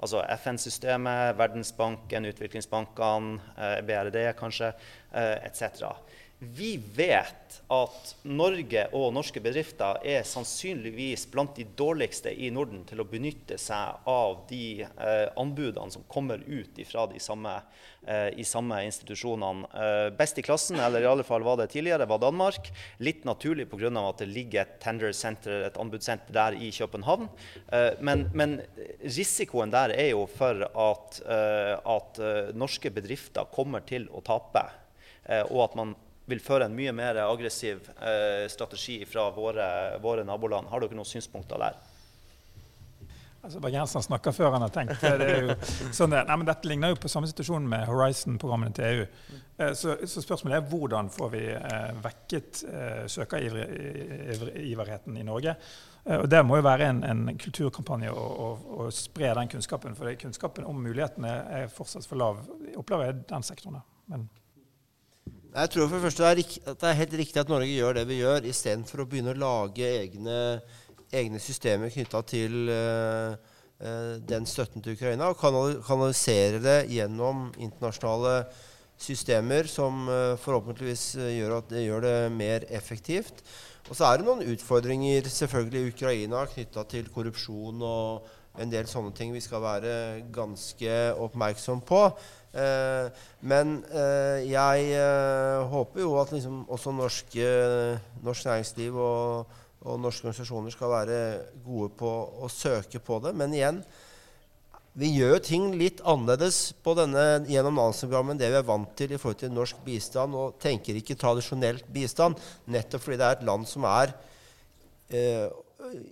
[0.00, 4.72] Altså FN-systemet, Verdensbanken, utviklingsbankene, eh, BRD kanskje,
[5.12, 5.92] eh, etc.
[6.42, 13.02] Vi vet at Norge og norske bedrifter er sannsynligvis blant de dårligste i Norden til
[13.02, 17.52] å benytte seg av de eh, anbudene som kommer ut fra de samme,
[18.08, 19.68] eh, i samme institusjonene.
[19.68, 22.72] Eh, best i klassen, eller i alle fall var det tidligere, var Danmark.
[23.04, 23.92] Litt naturlig pga.
[24.08, 27.28] at det ligger et tender center, et anbudssenter der i København.
[27.68, 28.62] Eh, men, men,
[29.04, 34.70] risikoen der er jo for at, eh, at eh, norske bedrifter kommer til å tape.
[35.52, 35.92] og at man
[36.30, 39.66] vil føre en mye mer aggressiv eh, strategi fra våre,
[40.02, 40.68] våre, naboland.
[40.70, 41.74] Har dere noen synspunkter der?
[43.40, 45.00] Altså, Bergenseren snakker før han har tenkt.
[45.00, 45.54] Det er jo
[45.96, 46.20] sånn det.
[46.28, 49.04] Nei, men dette ligner jo på samme situasjon med Horizon-programmene til EU.
[49.56, 55.52] Eh, så, så, spørsmålet er hvordan får vi eh, vekket eh, søkeriverheten i Norge?
[56.04, 59.96] Eh, og Det må jo være en, en kulturkampanje å, å, å, spre den kunnskapen.
[59.96, 62.44] For kunnskapen om mulighetene er fortsatt for lav,
[62.76, 63.80] opplever jeg den sektoren.
[64.10, 64.28] Men
[65.50, 68.20] jeg tror for det første at det er helt riktig at Norge gjør det vi
[68.20, 70.36] gjør, istedenfor å begynne å lage egne,
[71.10, 73.34] egne systemer knytta til uh,
[74.30, 75.40] den støtten til Ukraina, og
[75.86, 78.44] kanalisere det gjennom internasjonale
[79.00, 83.42] systemer som uh, forhåpentligvis gjør at det gjør det mer effektivt.
[83.88, 88.88] Og så er det noen utfordringer selvfølgelig i Ukraina knytta til korrupsjon og en del
[88.90, 89.94] sånne ting vi skal være
[90.34, 92.02] ganske oppmerksom på.
[92.50, 97.48] Eh, men eh, jeg eh, håper jo at liksom også norske,
[98.26, 101.18] norsk næringsliv og, og, norske organisasjoner skal være
[101.64, 103.36] gode på å søke på det.
[103.38, 103.82] Men igjen,
[104.98, 109.14] vi gjør ting litt annerledes på denne, gjennom Nansen-programmet enn det vi er vant til
[109.14, 113.46] i forhold til norsk bistand, og tenker ikke tradisjonelt bistand, nettopp fordi det er et
[113.46, 114.16] land som er
[115.14, 115.46] eh,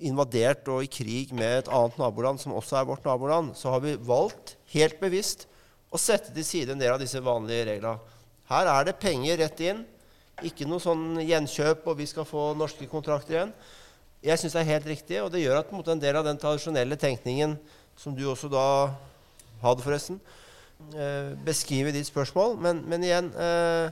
[0.05, 3.83] invadert og i krig med et annet naboland som også er vårt naboland, så har
[3.85, 5.47] vi valgt helt bevisst
[5.91, 8.17] å sette til side en del av disse vanlige reglene.
[8.49, 9.83] Her er det penger rett inn.
[10.47, 13.53] Ikke noe sånn gjenkjøp, og vi skal få norske kontrakter igjen.
[14.25, 16.27] Jeg syns det er helt riktig, og det gjør at en, måte, en del av
[16.27, 17.57] den tradisjonelle tenkningen
[17.99, 18.65] som du også da
[19.63, 20.21] hadde, forresten,
[20.95, 22.57] eh, beskriver ditt spørsmål.
[22.63, 23.91] Men, men igjen, eh,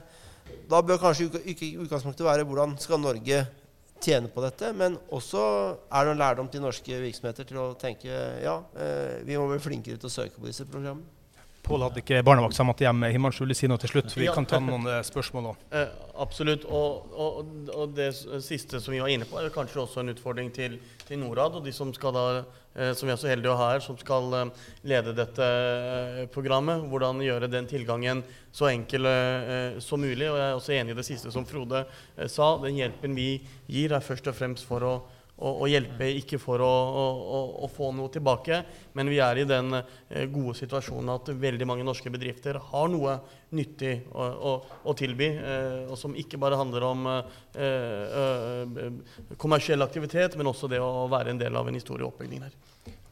[0.71, 3.43] da bør kanskje utgangspunktet være hvordan skal Norge
[4.03, 5.43] tjene på dette, men også
[5.89, 8.09] er det en lærdom til norske virksomheter til å tenke
[8.43, 11.16] ja, eh, vi må bli flinkere til å søke på disse programmene.
[11.67, 13.01] Pål hadde ikke barnevakt, så han måtte hjem.
[13.11, 14.13] Himanshu si noe til slutt.
[14.15, 15.65] Vi kan ta noen eh, spørsmål òg.
[15.75, 15.89] Eh,
[16.23, 16.63] absolutt.
[16.71, 18.13] Og, og, og det
[18.45, 21.67] siste som vi var inne på, er kanskje også en utfordring til, til Norad og
[21.67, 22.23] de som skal da,
[22.71, 26.23] eh, som vi er så heldige å ha her, som skal eh, lede dette eh,
[26.31, 26.87] programmet.
[26.87, 28.23] Hvordan gjøre den tilgangen
[28.55, 30.31] så enkel eh, som mulig.
[30.31, 32.53] Og jeg er også enig i det siste som Frode eh, sa.
[32.63, 33.33] Den hjelpen vi
[33.67, 34.95] gir, er først og fremst for å
[35.37, 38.61] å, å hjelpe, ikke for å, å, å, få noe tilbake.
[38.97, 43.19] Men vi er i den eh, gode situasjonen at veldig mange norske bedrifter har noe
[43.57, 44.55] nyttig å, å,
[44.89, 48.89] å tilby, eh, og som ikke bare handler om eh, eh,
[49.39, 52.57] kommersiell aktivitet, men også det å være en del av en historieoppbygging her.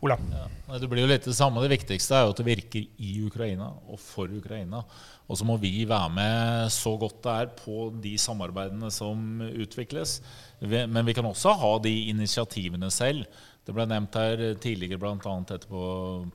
[0.06, 0.20] Ola.
[0.68, 1.64] Ja, det blir jo litt det samme.
[1.64, 4.84] Det viktigste er jo at det virker i Ukraina og for Ukraina.
[5.26, 10.20] Og så må vi være med så godt det er på de samarbeidene som utvikles.
[10.62, 13.26] Men vi kan også ha de initiativene selv.
[13.66, 15.18] Det ble nevnt her tidligere bl.a.
[15.18, 15.82] etterpå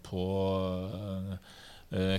[0.02, 0.24] på, på
[0.98, 1.58] eh,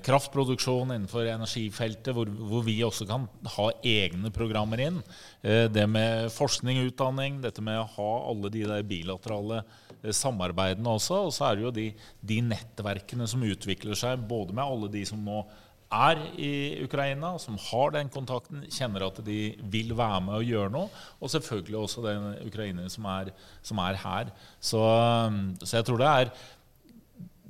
[0.03, 4.97] kraftproduksjon innenfor energifeltet, hvor, hvor vi også kan ha egne programmer inn.
[5.41, 10.12] Eh, det med forskning og utdanning, dette med å ha alle de der bilaterale eh,
[10.12, 11.23] samarbeidene også.
[11.29, 11.88] Og så er det jo de,
[12.34, 15.45] de nettverkene som utvikler seg, både med alle de som nå
[15.91, 16.53] er i
[16.86, 19.39] Ukraina, som har den kontakten, kjenner at de
[19.71, 21.03] vil være med og gjøre noe.
[21.19, 24.31] Og selvfølgelig også den ukraineren som er, som er her.
[24.60, 24.81] Så,
[25.63, 26.34] så jeg tror det er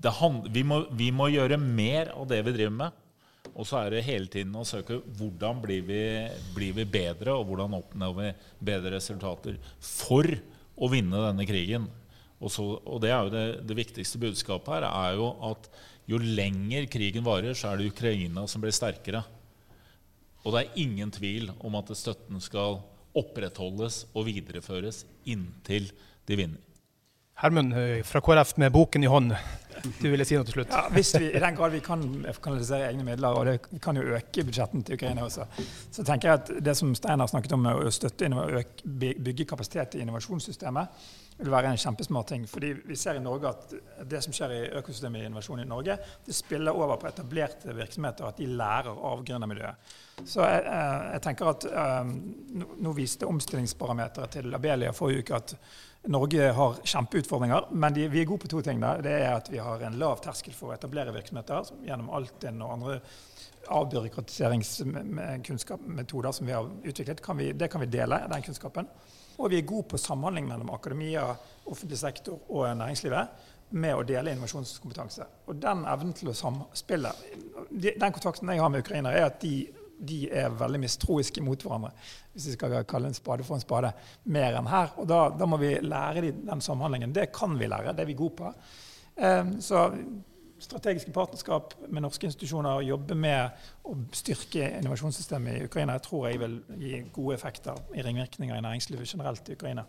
[0.10, 2.98] hand, vi, må, vi må gjøre mer av det vi driver med.
[3.52, 6.02] Og så er det hele tiden å søke hvordan blir vi,
[6.56, 8.30] blir vi bedre, og hvordan oppnår vi
[8.72, 10.26] bedre resultater for
[10.82, 11.90] å vinne denne krigen.
[12.42, 15.68] Og, så, og det er jo det, det viktigste budskapet her, er jo at
[16.10, 19.22] jo lenger krigen varer, så er det Ukraina som blir sterkere.
[20.42, 22.80] Og det er ingen tvil om at støtten skal
[23.18, 25.92] opprettholdes og videreføres inntil
[26.26, 26.62] de vinner.
[27.42, 29.36] Hermund eh, fra KrF med boken i hånd.
[30.02, 30.74] Du ville si noe til slutt?
[30.74, 32.04] Ja, hvis vi, I den grad vi kan
[32.44, 35.48] kanalisere egne midler, og det, kan jo øke budsjettene til Ukraina også,
[35.92, 40.06] så tenker jeg at det som Steinar snakket om å støtte og bygge kapasitet i
[40.06, 41.04] innovasjonssystemet,
[41.42, 42.44] vil være en kjempesmart ting.
[42.48, 43.74] fordi vi ser i Norge at
[44.10, 48.28] det som skjer i økosystemet i innovasjon i Norge, det spiller over på etablerte virksomheter,
[48.28, 49.94] at de lærer av gründermiljøet.
[50.22, 55.56] Så jeg, eh, jeg tenker at nå, nå viste omstillingsparameteret til Abelia forrige uke at
[56.10, 58.80] Norge har kjempeutfordringer, men de, vi er gode på to ting.
[58.82, 58.96] Da.
[59.06, 62.64] Det er at vi har en lav terskel for å etablere virksomheter som gjennom Altinn
[62.66, 62.94] og andre
[63.72, 67.24] avbyråkratiseringskunnskapsmetoder som vi har utviklet.
[67.24, 68.86] Kan vi, det kan vi dele, den kunnskapen.
[69.38, 71.24] Og vi er gode på samhandling mellom akademia,
[71.66, 73.26] offentlig sektor og næringslivet
[73.72, 75.26] med å dele innovasjonskompetanse.
[75.48, 77.12] Og den evnen til å samspille
[77.72, 81.94] Den kontakten jeg har med ukrainere, er at de, de er veldig mistroiske mot hverandre,
[82.34, 84.92] hvis vi skal kalle en spade for en spade, mer enn her.
[85.00, 87.16] Og da, da må vi lære de den samhandlingen.
[87.16, 88.52] Det kan vi lære, det er vi gode på.
[89.22, 89.86] Eh, så
[90.62, 96.42] strategiske partnerskap med norske institusjoner, jobbe med å styrke innovasjonssystemet i Ukraina, jeg tror jeg
[96.42, 99.86] vil gi gode effekter i ringvirkninger i næringslivet generelt i Ukraina.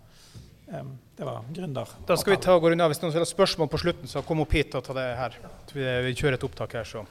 [0.68, 0.85] Eh,
[1.16, 1.88] Det var gründer.
[2.07, 2.88] Da skal vi ta og gå unna.
[2.88, 5.37] Hvis noen vil ha spørsmål på slutten, så kom opp hit og ta det her.
[5.73, 7.05] Vi, vi kjører et opptak her, så.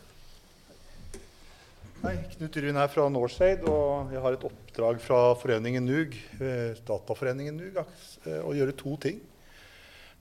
[2.01, 6.79] Hei, Knut Ryn her fra Norseid, og jeg har et oppdrag fra foreningen NUG, eh,
[6.87, 9.21] dataforeningen NUG, eh, å gjøre to ting.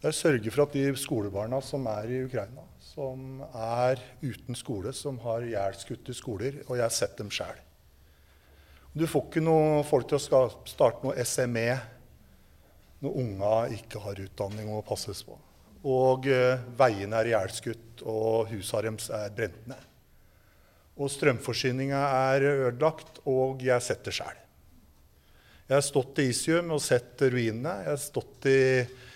[0.00, 4.56] Det er å sørge for at de skolebarna som er i Ukraina, som er uten
[4.56, 7.58] skole, som har ihjelskutte skoler, og jeg har sett dem sjæl.
[8.96, 11.68] Du får ikke noe folk til å starte noe SME
[13.04, 15.36] når unga ikke har utdanning og passes på.
[15.86, 19.84] Og eh, veiene er ihjelskutt, og husa deres er brent ned.
[21.00, 22.00] Og strømforsyninga
[22.32, 24.40] er ødelagt, og jeg har sett det sjøl.
[25.68, 27.76] Jeg har stått i Isium og sett ruinene.
[27.84, 28.60] Jeg har, stått i,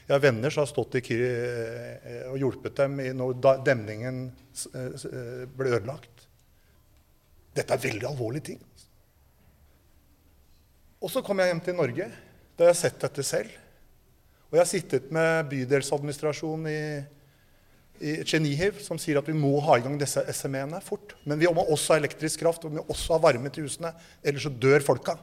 [0.05, 5.73] jeg har venner som har stått eh, og hjulpet dem når demningen eh, eh, ble
[5.73, 6.27] ødelagt.
[7.57, 8.61] Dette er veldig alvorlige ting.
[11.01, 12.09] Og så kom jeg hjem til Norge.
[12.55, 13.57] Da har jeg sett dette selv.
[14.51, 16.81] Og jeg har sittet med bydelsadministrasjonen i
[18.03, 21.15] i Tsjenihiv som sier at vi må ha i gang disse SME-ene fort.
[21.25, 23.93] Men vi må også ha elektrisk kraft og vi må også ha varme til husene,
[24.25, 25.15] ellers så dør folka.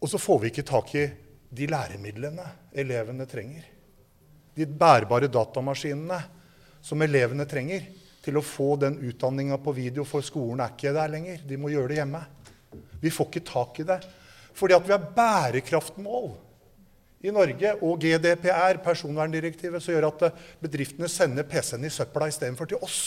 [0.00, 1.06] Og så får vi ikke tak i
[1.50, 2.44] de læremidlene
[2.78, 3.64] elevene trenger.
[4.56, 6.18] De bærbare datamaskinene
[6.84, 7.86] som elevene trenger
[8.24, 11.40] til å få den utdanninga på video, for skolen er ikke der lenger.
[11.48, 12.20] De må gjøre det hjemme.
[13.00, 13.98] Vi får ikke tak i det.
[14.54, 16.30] Fordi at vi har bærekraftmål
[17.24, 22.68] i Norge og GDPR, personverndirektivet, som gjør at eh, bedriftene sender PC-en i søpla istedenfor
[22.70, 23.00] til oss.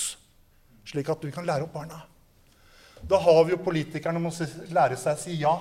[0.89, 2.01] Slik at vi kan lære opp barna.
[3.03, 5.53] Da har vi jo politikerne må si- lære seg å si ja.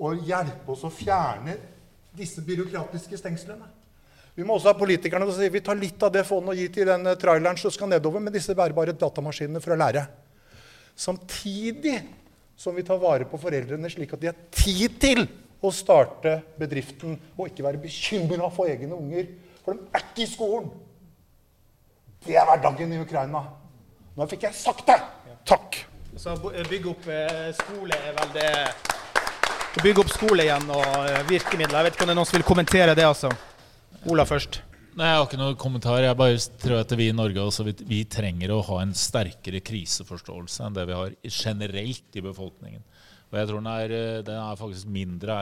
[0.00, 1.56] Og hjelpe oss å fjerne
[2.16, 3.68] disse byråkratiske stengslene.
[4.34, 6.70] Vi må også ha politikerne som sier vi tar litt av det fondet og gir
[6.72, 10.06] til den eh, traileren som skal nedover med disse bærbare datamaskinene for å lære.
[10.96, 11.98] Samtidig
[12.60, 15.24] som vi tar vare på foreldrene slik at de har tid til
[15.60, 19.28] å starte bedriften og ikke være bekymra for egne unger.
[19.64, 20.70] For de er ikke i skolen.
[22.24, 23.44] Det er hverdagen i Ukraina.
[24.16, 24.98] Nå fikk jeg sagt det!
[25.48, 25.82] Takk.
[26.20, 28.50] Så bygge opp eh, skole er vel det
[29.70, 31.76] Å bygge opp skole igjen og eh, virkemidler.
[31.78, 33.28] Jeg vet ikke om det er noen som vil kommentere det, altså.
[34.10, 34.58] Ola først.
[34.98, 36.00] Nei, Jeg har ikke noen kommentar.
[36.02, 39.60] Jeg bare tror at vi i Norge også, vi, vi trenger å ha en sterkere
[39.62, 42.82] kriseforståelse enn det vi har generelt i befolkningen.
[43.30, 45.38] Og jeg tror den er, eh, den er faktisk mindre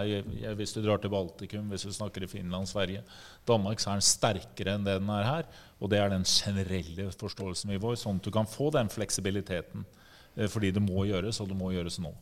[0.61, 3.07] hvis du drar til Baltikum, hvis du snakker i Finland, Sverige,
[3.49, 5.53] Danmark, så er den sterkere enn det den er her.
[5.81, 9.88] Og det er den generelle forståelsen vi får, sånn at du kan få den fleksibiliteten.
[10.37, 12.12] Eh, fordi det må gjøres, og det må gjøres nå.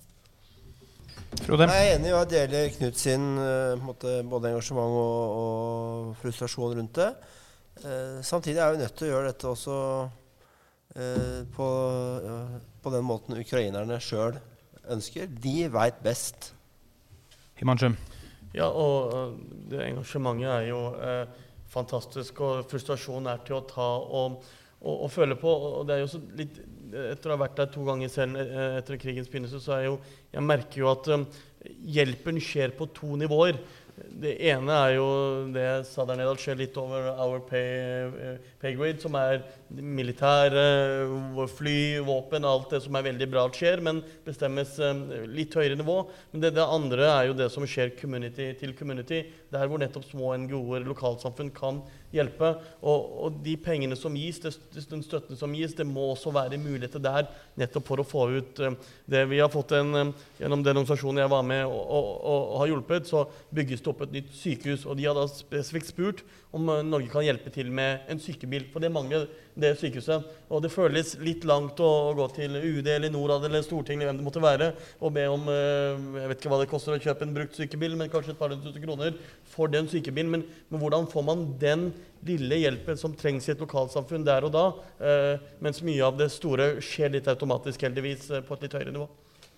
[1.43, 1.67] Frode?
[1.69, 6.77] Jeg er enig, og jeg deler Knut sin uh, måte, både engasjement og, og, frustrasjon
[6.79, 7.09] rundt det.
[7.85, 11.71] Uh, samtidig er vi nødt til å gjøre dette også uh, på,
[12.83, 14.39] på, den måten ukrainerne sjøl
[14.97, 15.29] ønsker.
[15.29, 16.53] De veit best.
[17.61, 17.93] Himanshu?
[18.57, 19.37] Ja, og
[19.71, 20.81] det engasjementet er jo
[21.69, 24.41] fantastisk, og frustrasjonen er til å ta og,
[24.81, 25.51] og, og føle på.
[25.51, 26.63] og det er jo litt
[27.13, 28.39] etter å ha vært der to ganger selv
[28.79, 29.99] etter krigens begynnelse, så er jo
[30.33, 31.27] Jeg merker jo at um,
[31.97, 33.59] hjelpen skjer på to nivåer.
[33.97, 35.07] Det ene er jo
[35.55, 38.11] det jeg nede, at skjer litt over our pay,
[38.61, 39.39] pay grade, som er
[39.73, 40.65] militære,
[41.49, 44.75] fly, våpen, alt det som er veldig bra at skjer, men bestemmes
[45.33, 46.03] litt høyere nivå.
[46.35, 49.23] Men det, det, andre er jo det som skjer community til community,
[49.53, 51.81] der hvor nettopp små NGO-er, lokalsamfunn, kan
[52.17, 52.53] hjelpe.
[52.81, 57.03] Og, og, de pengene som gis, den støtten som gis, det må også være muligheter
[57.03, 59.25] der nettopp for å få ut um, det.
[59.31, 62.73] Vi har fått en, um, Gjennom den organisasjonen jeg var med og, og, og, har
[62.73, 63.25] hjulpet, så
[63.57, 64.85] bygges det opp et nytt sykehus.
[64.85, 66.25] Og de har da spesifikt spurt
[66.57, 68.67] om Norge kan hjelpe til med en sykebil.
[68.73, 70.25] For det mangler det sykehuset.
[70.53, 74.27] Og det føles litt langt å, gå til UD eller Norad eller Stortinget hvem det
[74.27, 77.37] måtte være, og be om uh, Jeg vet ikke hva det koster å kjøpe en
[77.37, 79.17] brukt sykebil, men kanskje et par hundre tusen kroner
[79.53, 80.33] for den sykebilen.
[80.33, 81.91] Men, men hvordan får man den
[82.27, 84.67] lille hjelpen som trengs i et lokalsamfunn der og da,
[84.99, 88.95] eh, mens mye av det store skjer litt automatisk, heldigvis, eh, på et litt høyere
[88.95, 89.09] nivå.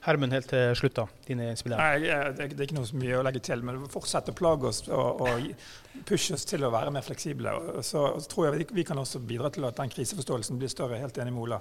[0.04, 1.04] Hermund, helt til slutt, da.
[1.26, 3.64] Dine innspill Nei, det, er ikke noe så mye å legge til.
[3.66, 7.54] Men fortsett å plage oss og, og pushe oss til å være mer fleksible.
[7.74, 10.61] Og så, og så, tror jeg vi, vi kan også bidra til at den kriseforståelsen
[10.61, 11.00] blir større.
[11.02, 11.58] Helt enig med Ola.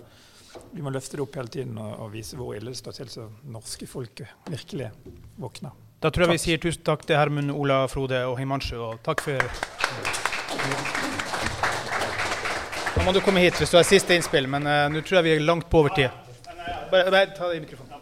[0.72, 3.12] Vi må løfte det opp hele tiden og, og vise hvor ille det står til,
[3.12, 4.92] så norske folk virkelig
[5.42, 5.74] våkner.
[6.02, 6.38] Da tror jeg takk.
[6.38, 8.78] vi sier tusen takk til Hermund, Ola, Frode og Himanshu.
[8.78, 9.42] Og takk for
[12.98, 15.28] Nå må du komme hit hvis du har siste innspill, men uh, nå tror jeg
[15.28, 16.14] vi er langt på overtid.
[16.92, 17.97] Bare, bare ta det i mikrofonen.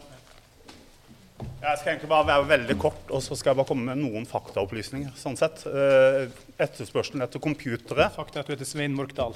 [1.65, 4.28] Jeg skal egentlig bare være veldig kort, og så skal jeg bare komme med noen
[4.30, 5.15] faktaopplysninger.
[5.17, 5.63] sånn sett.
[5.65, 6.30] Uh,
[6.62, 9.34] etterspørselen etter computere Fakta at du heter Svein Morkdal.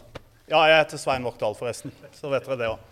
[0.51, 1.93] Ja, jeg heter Svein Morkdal, forresten.
[2.13, 2.85] Så vet dere det òg.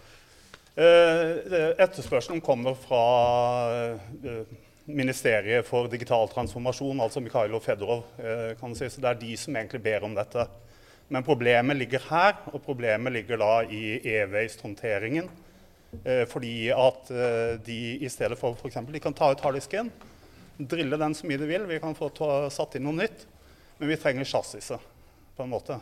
[0.77, 3.03] Uh, etterspørselen kommer fra
[4.25, 4.57] uh,
[4.89, 8.07] Ministeriet for digital transformasjon, altså Mikhailo Fedorov.
[8.17, 8.89] kan kan si.
[8.89, 10.47] Så det er de som egentlig ber om dette.
[11.13, 15.29] Men problemet ligger her, og problemet ligger da i e-waste-håndteringen.
[16.03, 18.79] Eh, fordi at eh, de i stedet for f.eks.
[18.91, 19.89] de kan ta ut harddisken,
[20.57, 22.11] drille den så mye de vil, vi kan få
[22.53, 23.25] satt inn noe nytt,
[23.77, 24.93] men vi trenger chassiset.
[25.37, 25.75] på en måte.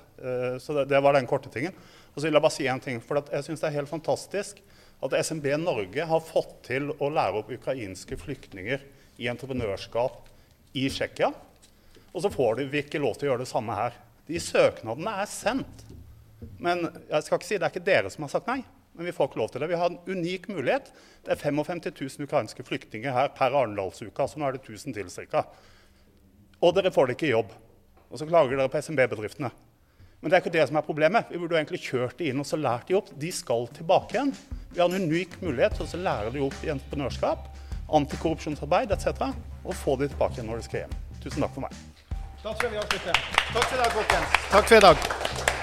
[0.60, 1.72] Så det, det, var den korte tingen.
[2.12, 4.60] Og så vil jeg bare si en ting, for jeg syns det er helt fantastisk
[5.00, 8.84] at SMB Norge har fått til å lære opp ukrainske flyktninger
[9.16, 10.28] i entreprenørskap
[10.76, 11.32] i Tsjekkia.
[12.12, 13.96] Og så får vi ikke lov til å gjøre det samme her.
[14.28, 15.84] De søknadene er sendt.
[16.60, 18.62] Men jeg skal ikke si det er ikke dere som har sagt nei.
[18.96, 19.70] Men vi får ikke lov til det.
[19.72, 20.92] Vi har en unik mulighet.
[21.26, 25.10] Det er 55 000 ukrainske flyktninger her per Arendalsuka, Så nå er det 1000 til
[25.12, 25.46] ca.
[26.62, 27.52] Og dere får det ikke i jobb.
[28.10, 29.52] Og så klager dere på SMB-bedriftene.
[30.22, 31.28] Men det er ikke det som er problemet.
[31.30, 33.12] Vi burde egentlig kjørt de inn og så lært de opp.
[33.20, 34.32] De skal tilbake igjen.
[34.72, 37.52] Vi har en unik mulighet til å lære de opp i entreprenørskap
[37.94, 39.08] antikorrupsjonsarbeid etc.
[39.66, 40.96] Og få de tilbake igjen når de skal hjem.
[41.24, 41.84] Tusen takk for meg.
[42.44, 43.22] Da tror jeg vi avslutter.
[43.52, 44.40] Takk for i dag, folkens.
[44.52, 45.55] Takk for i dag.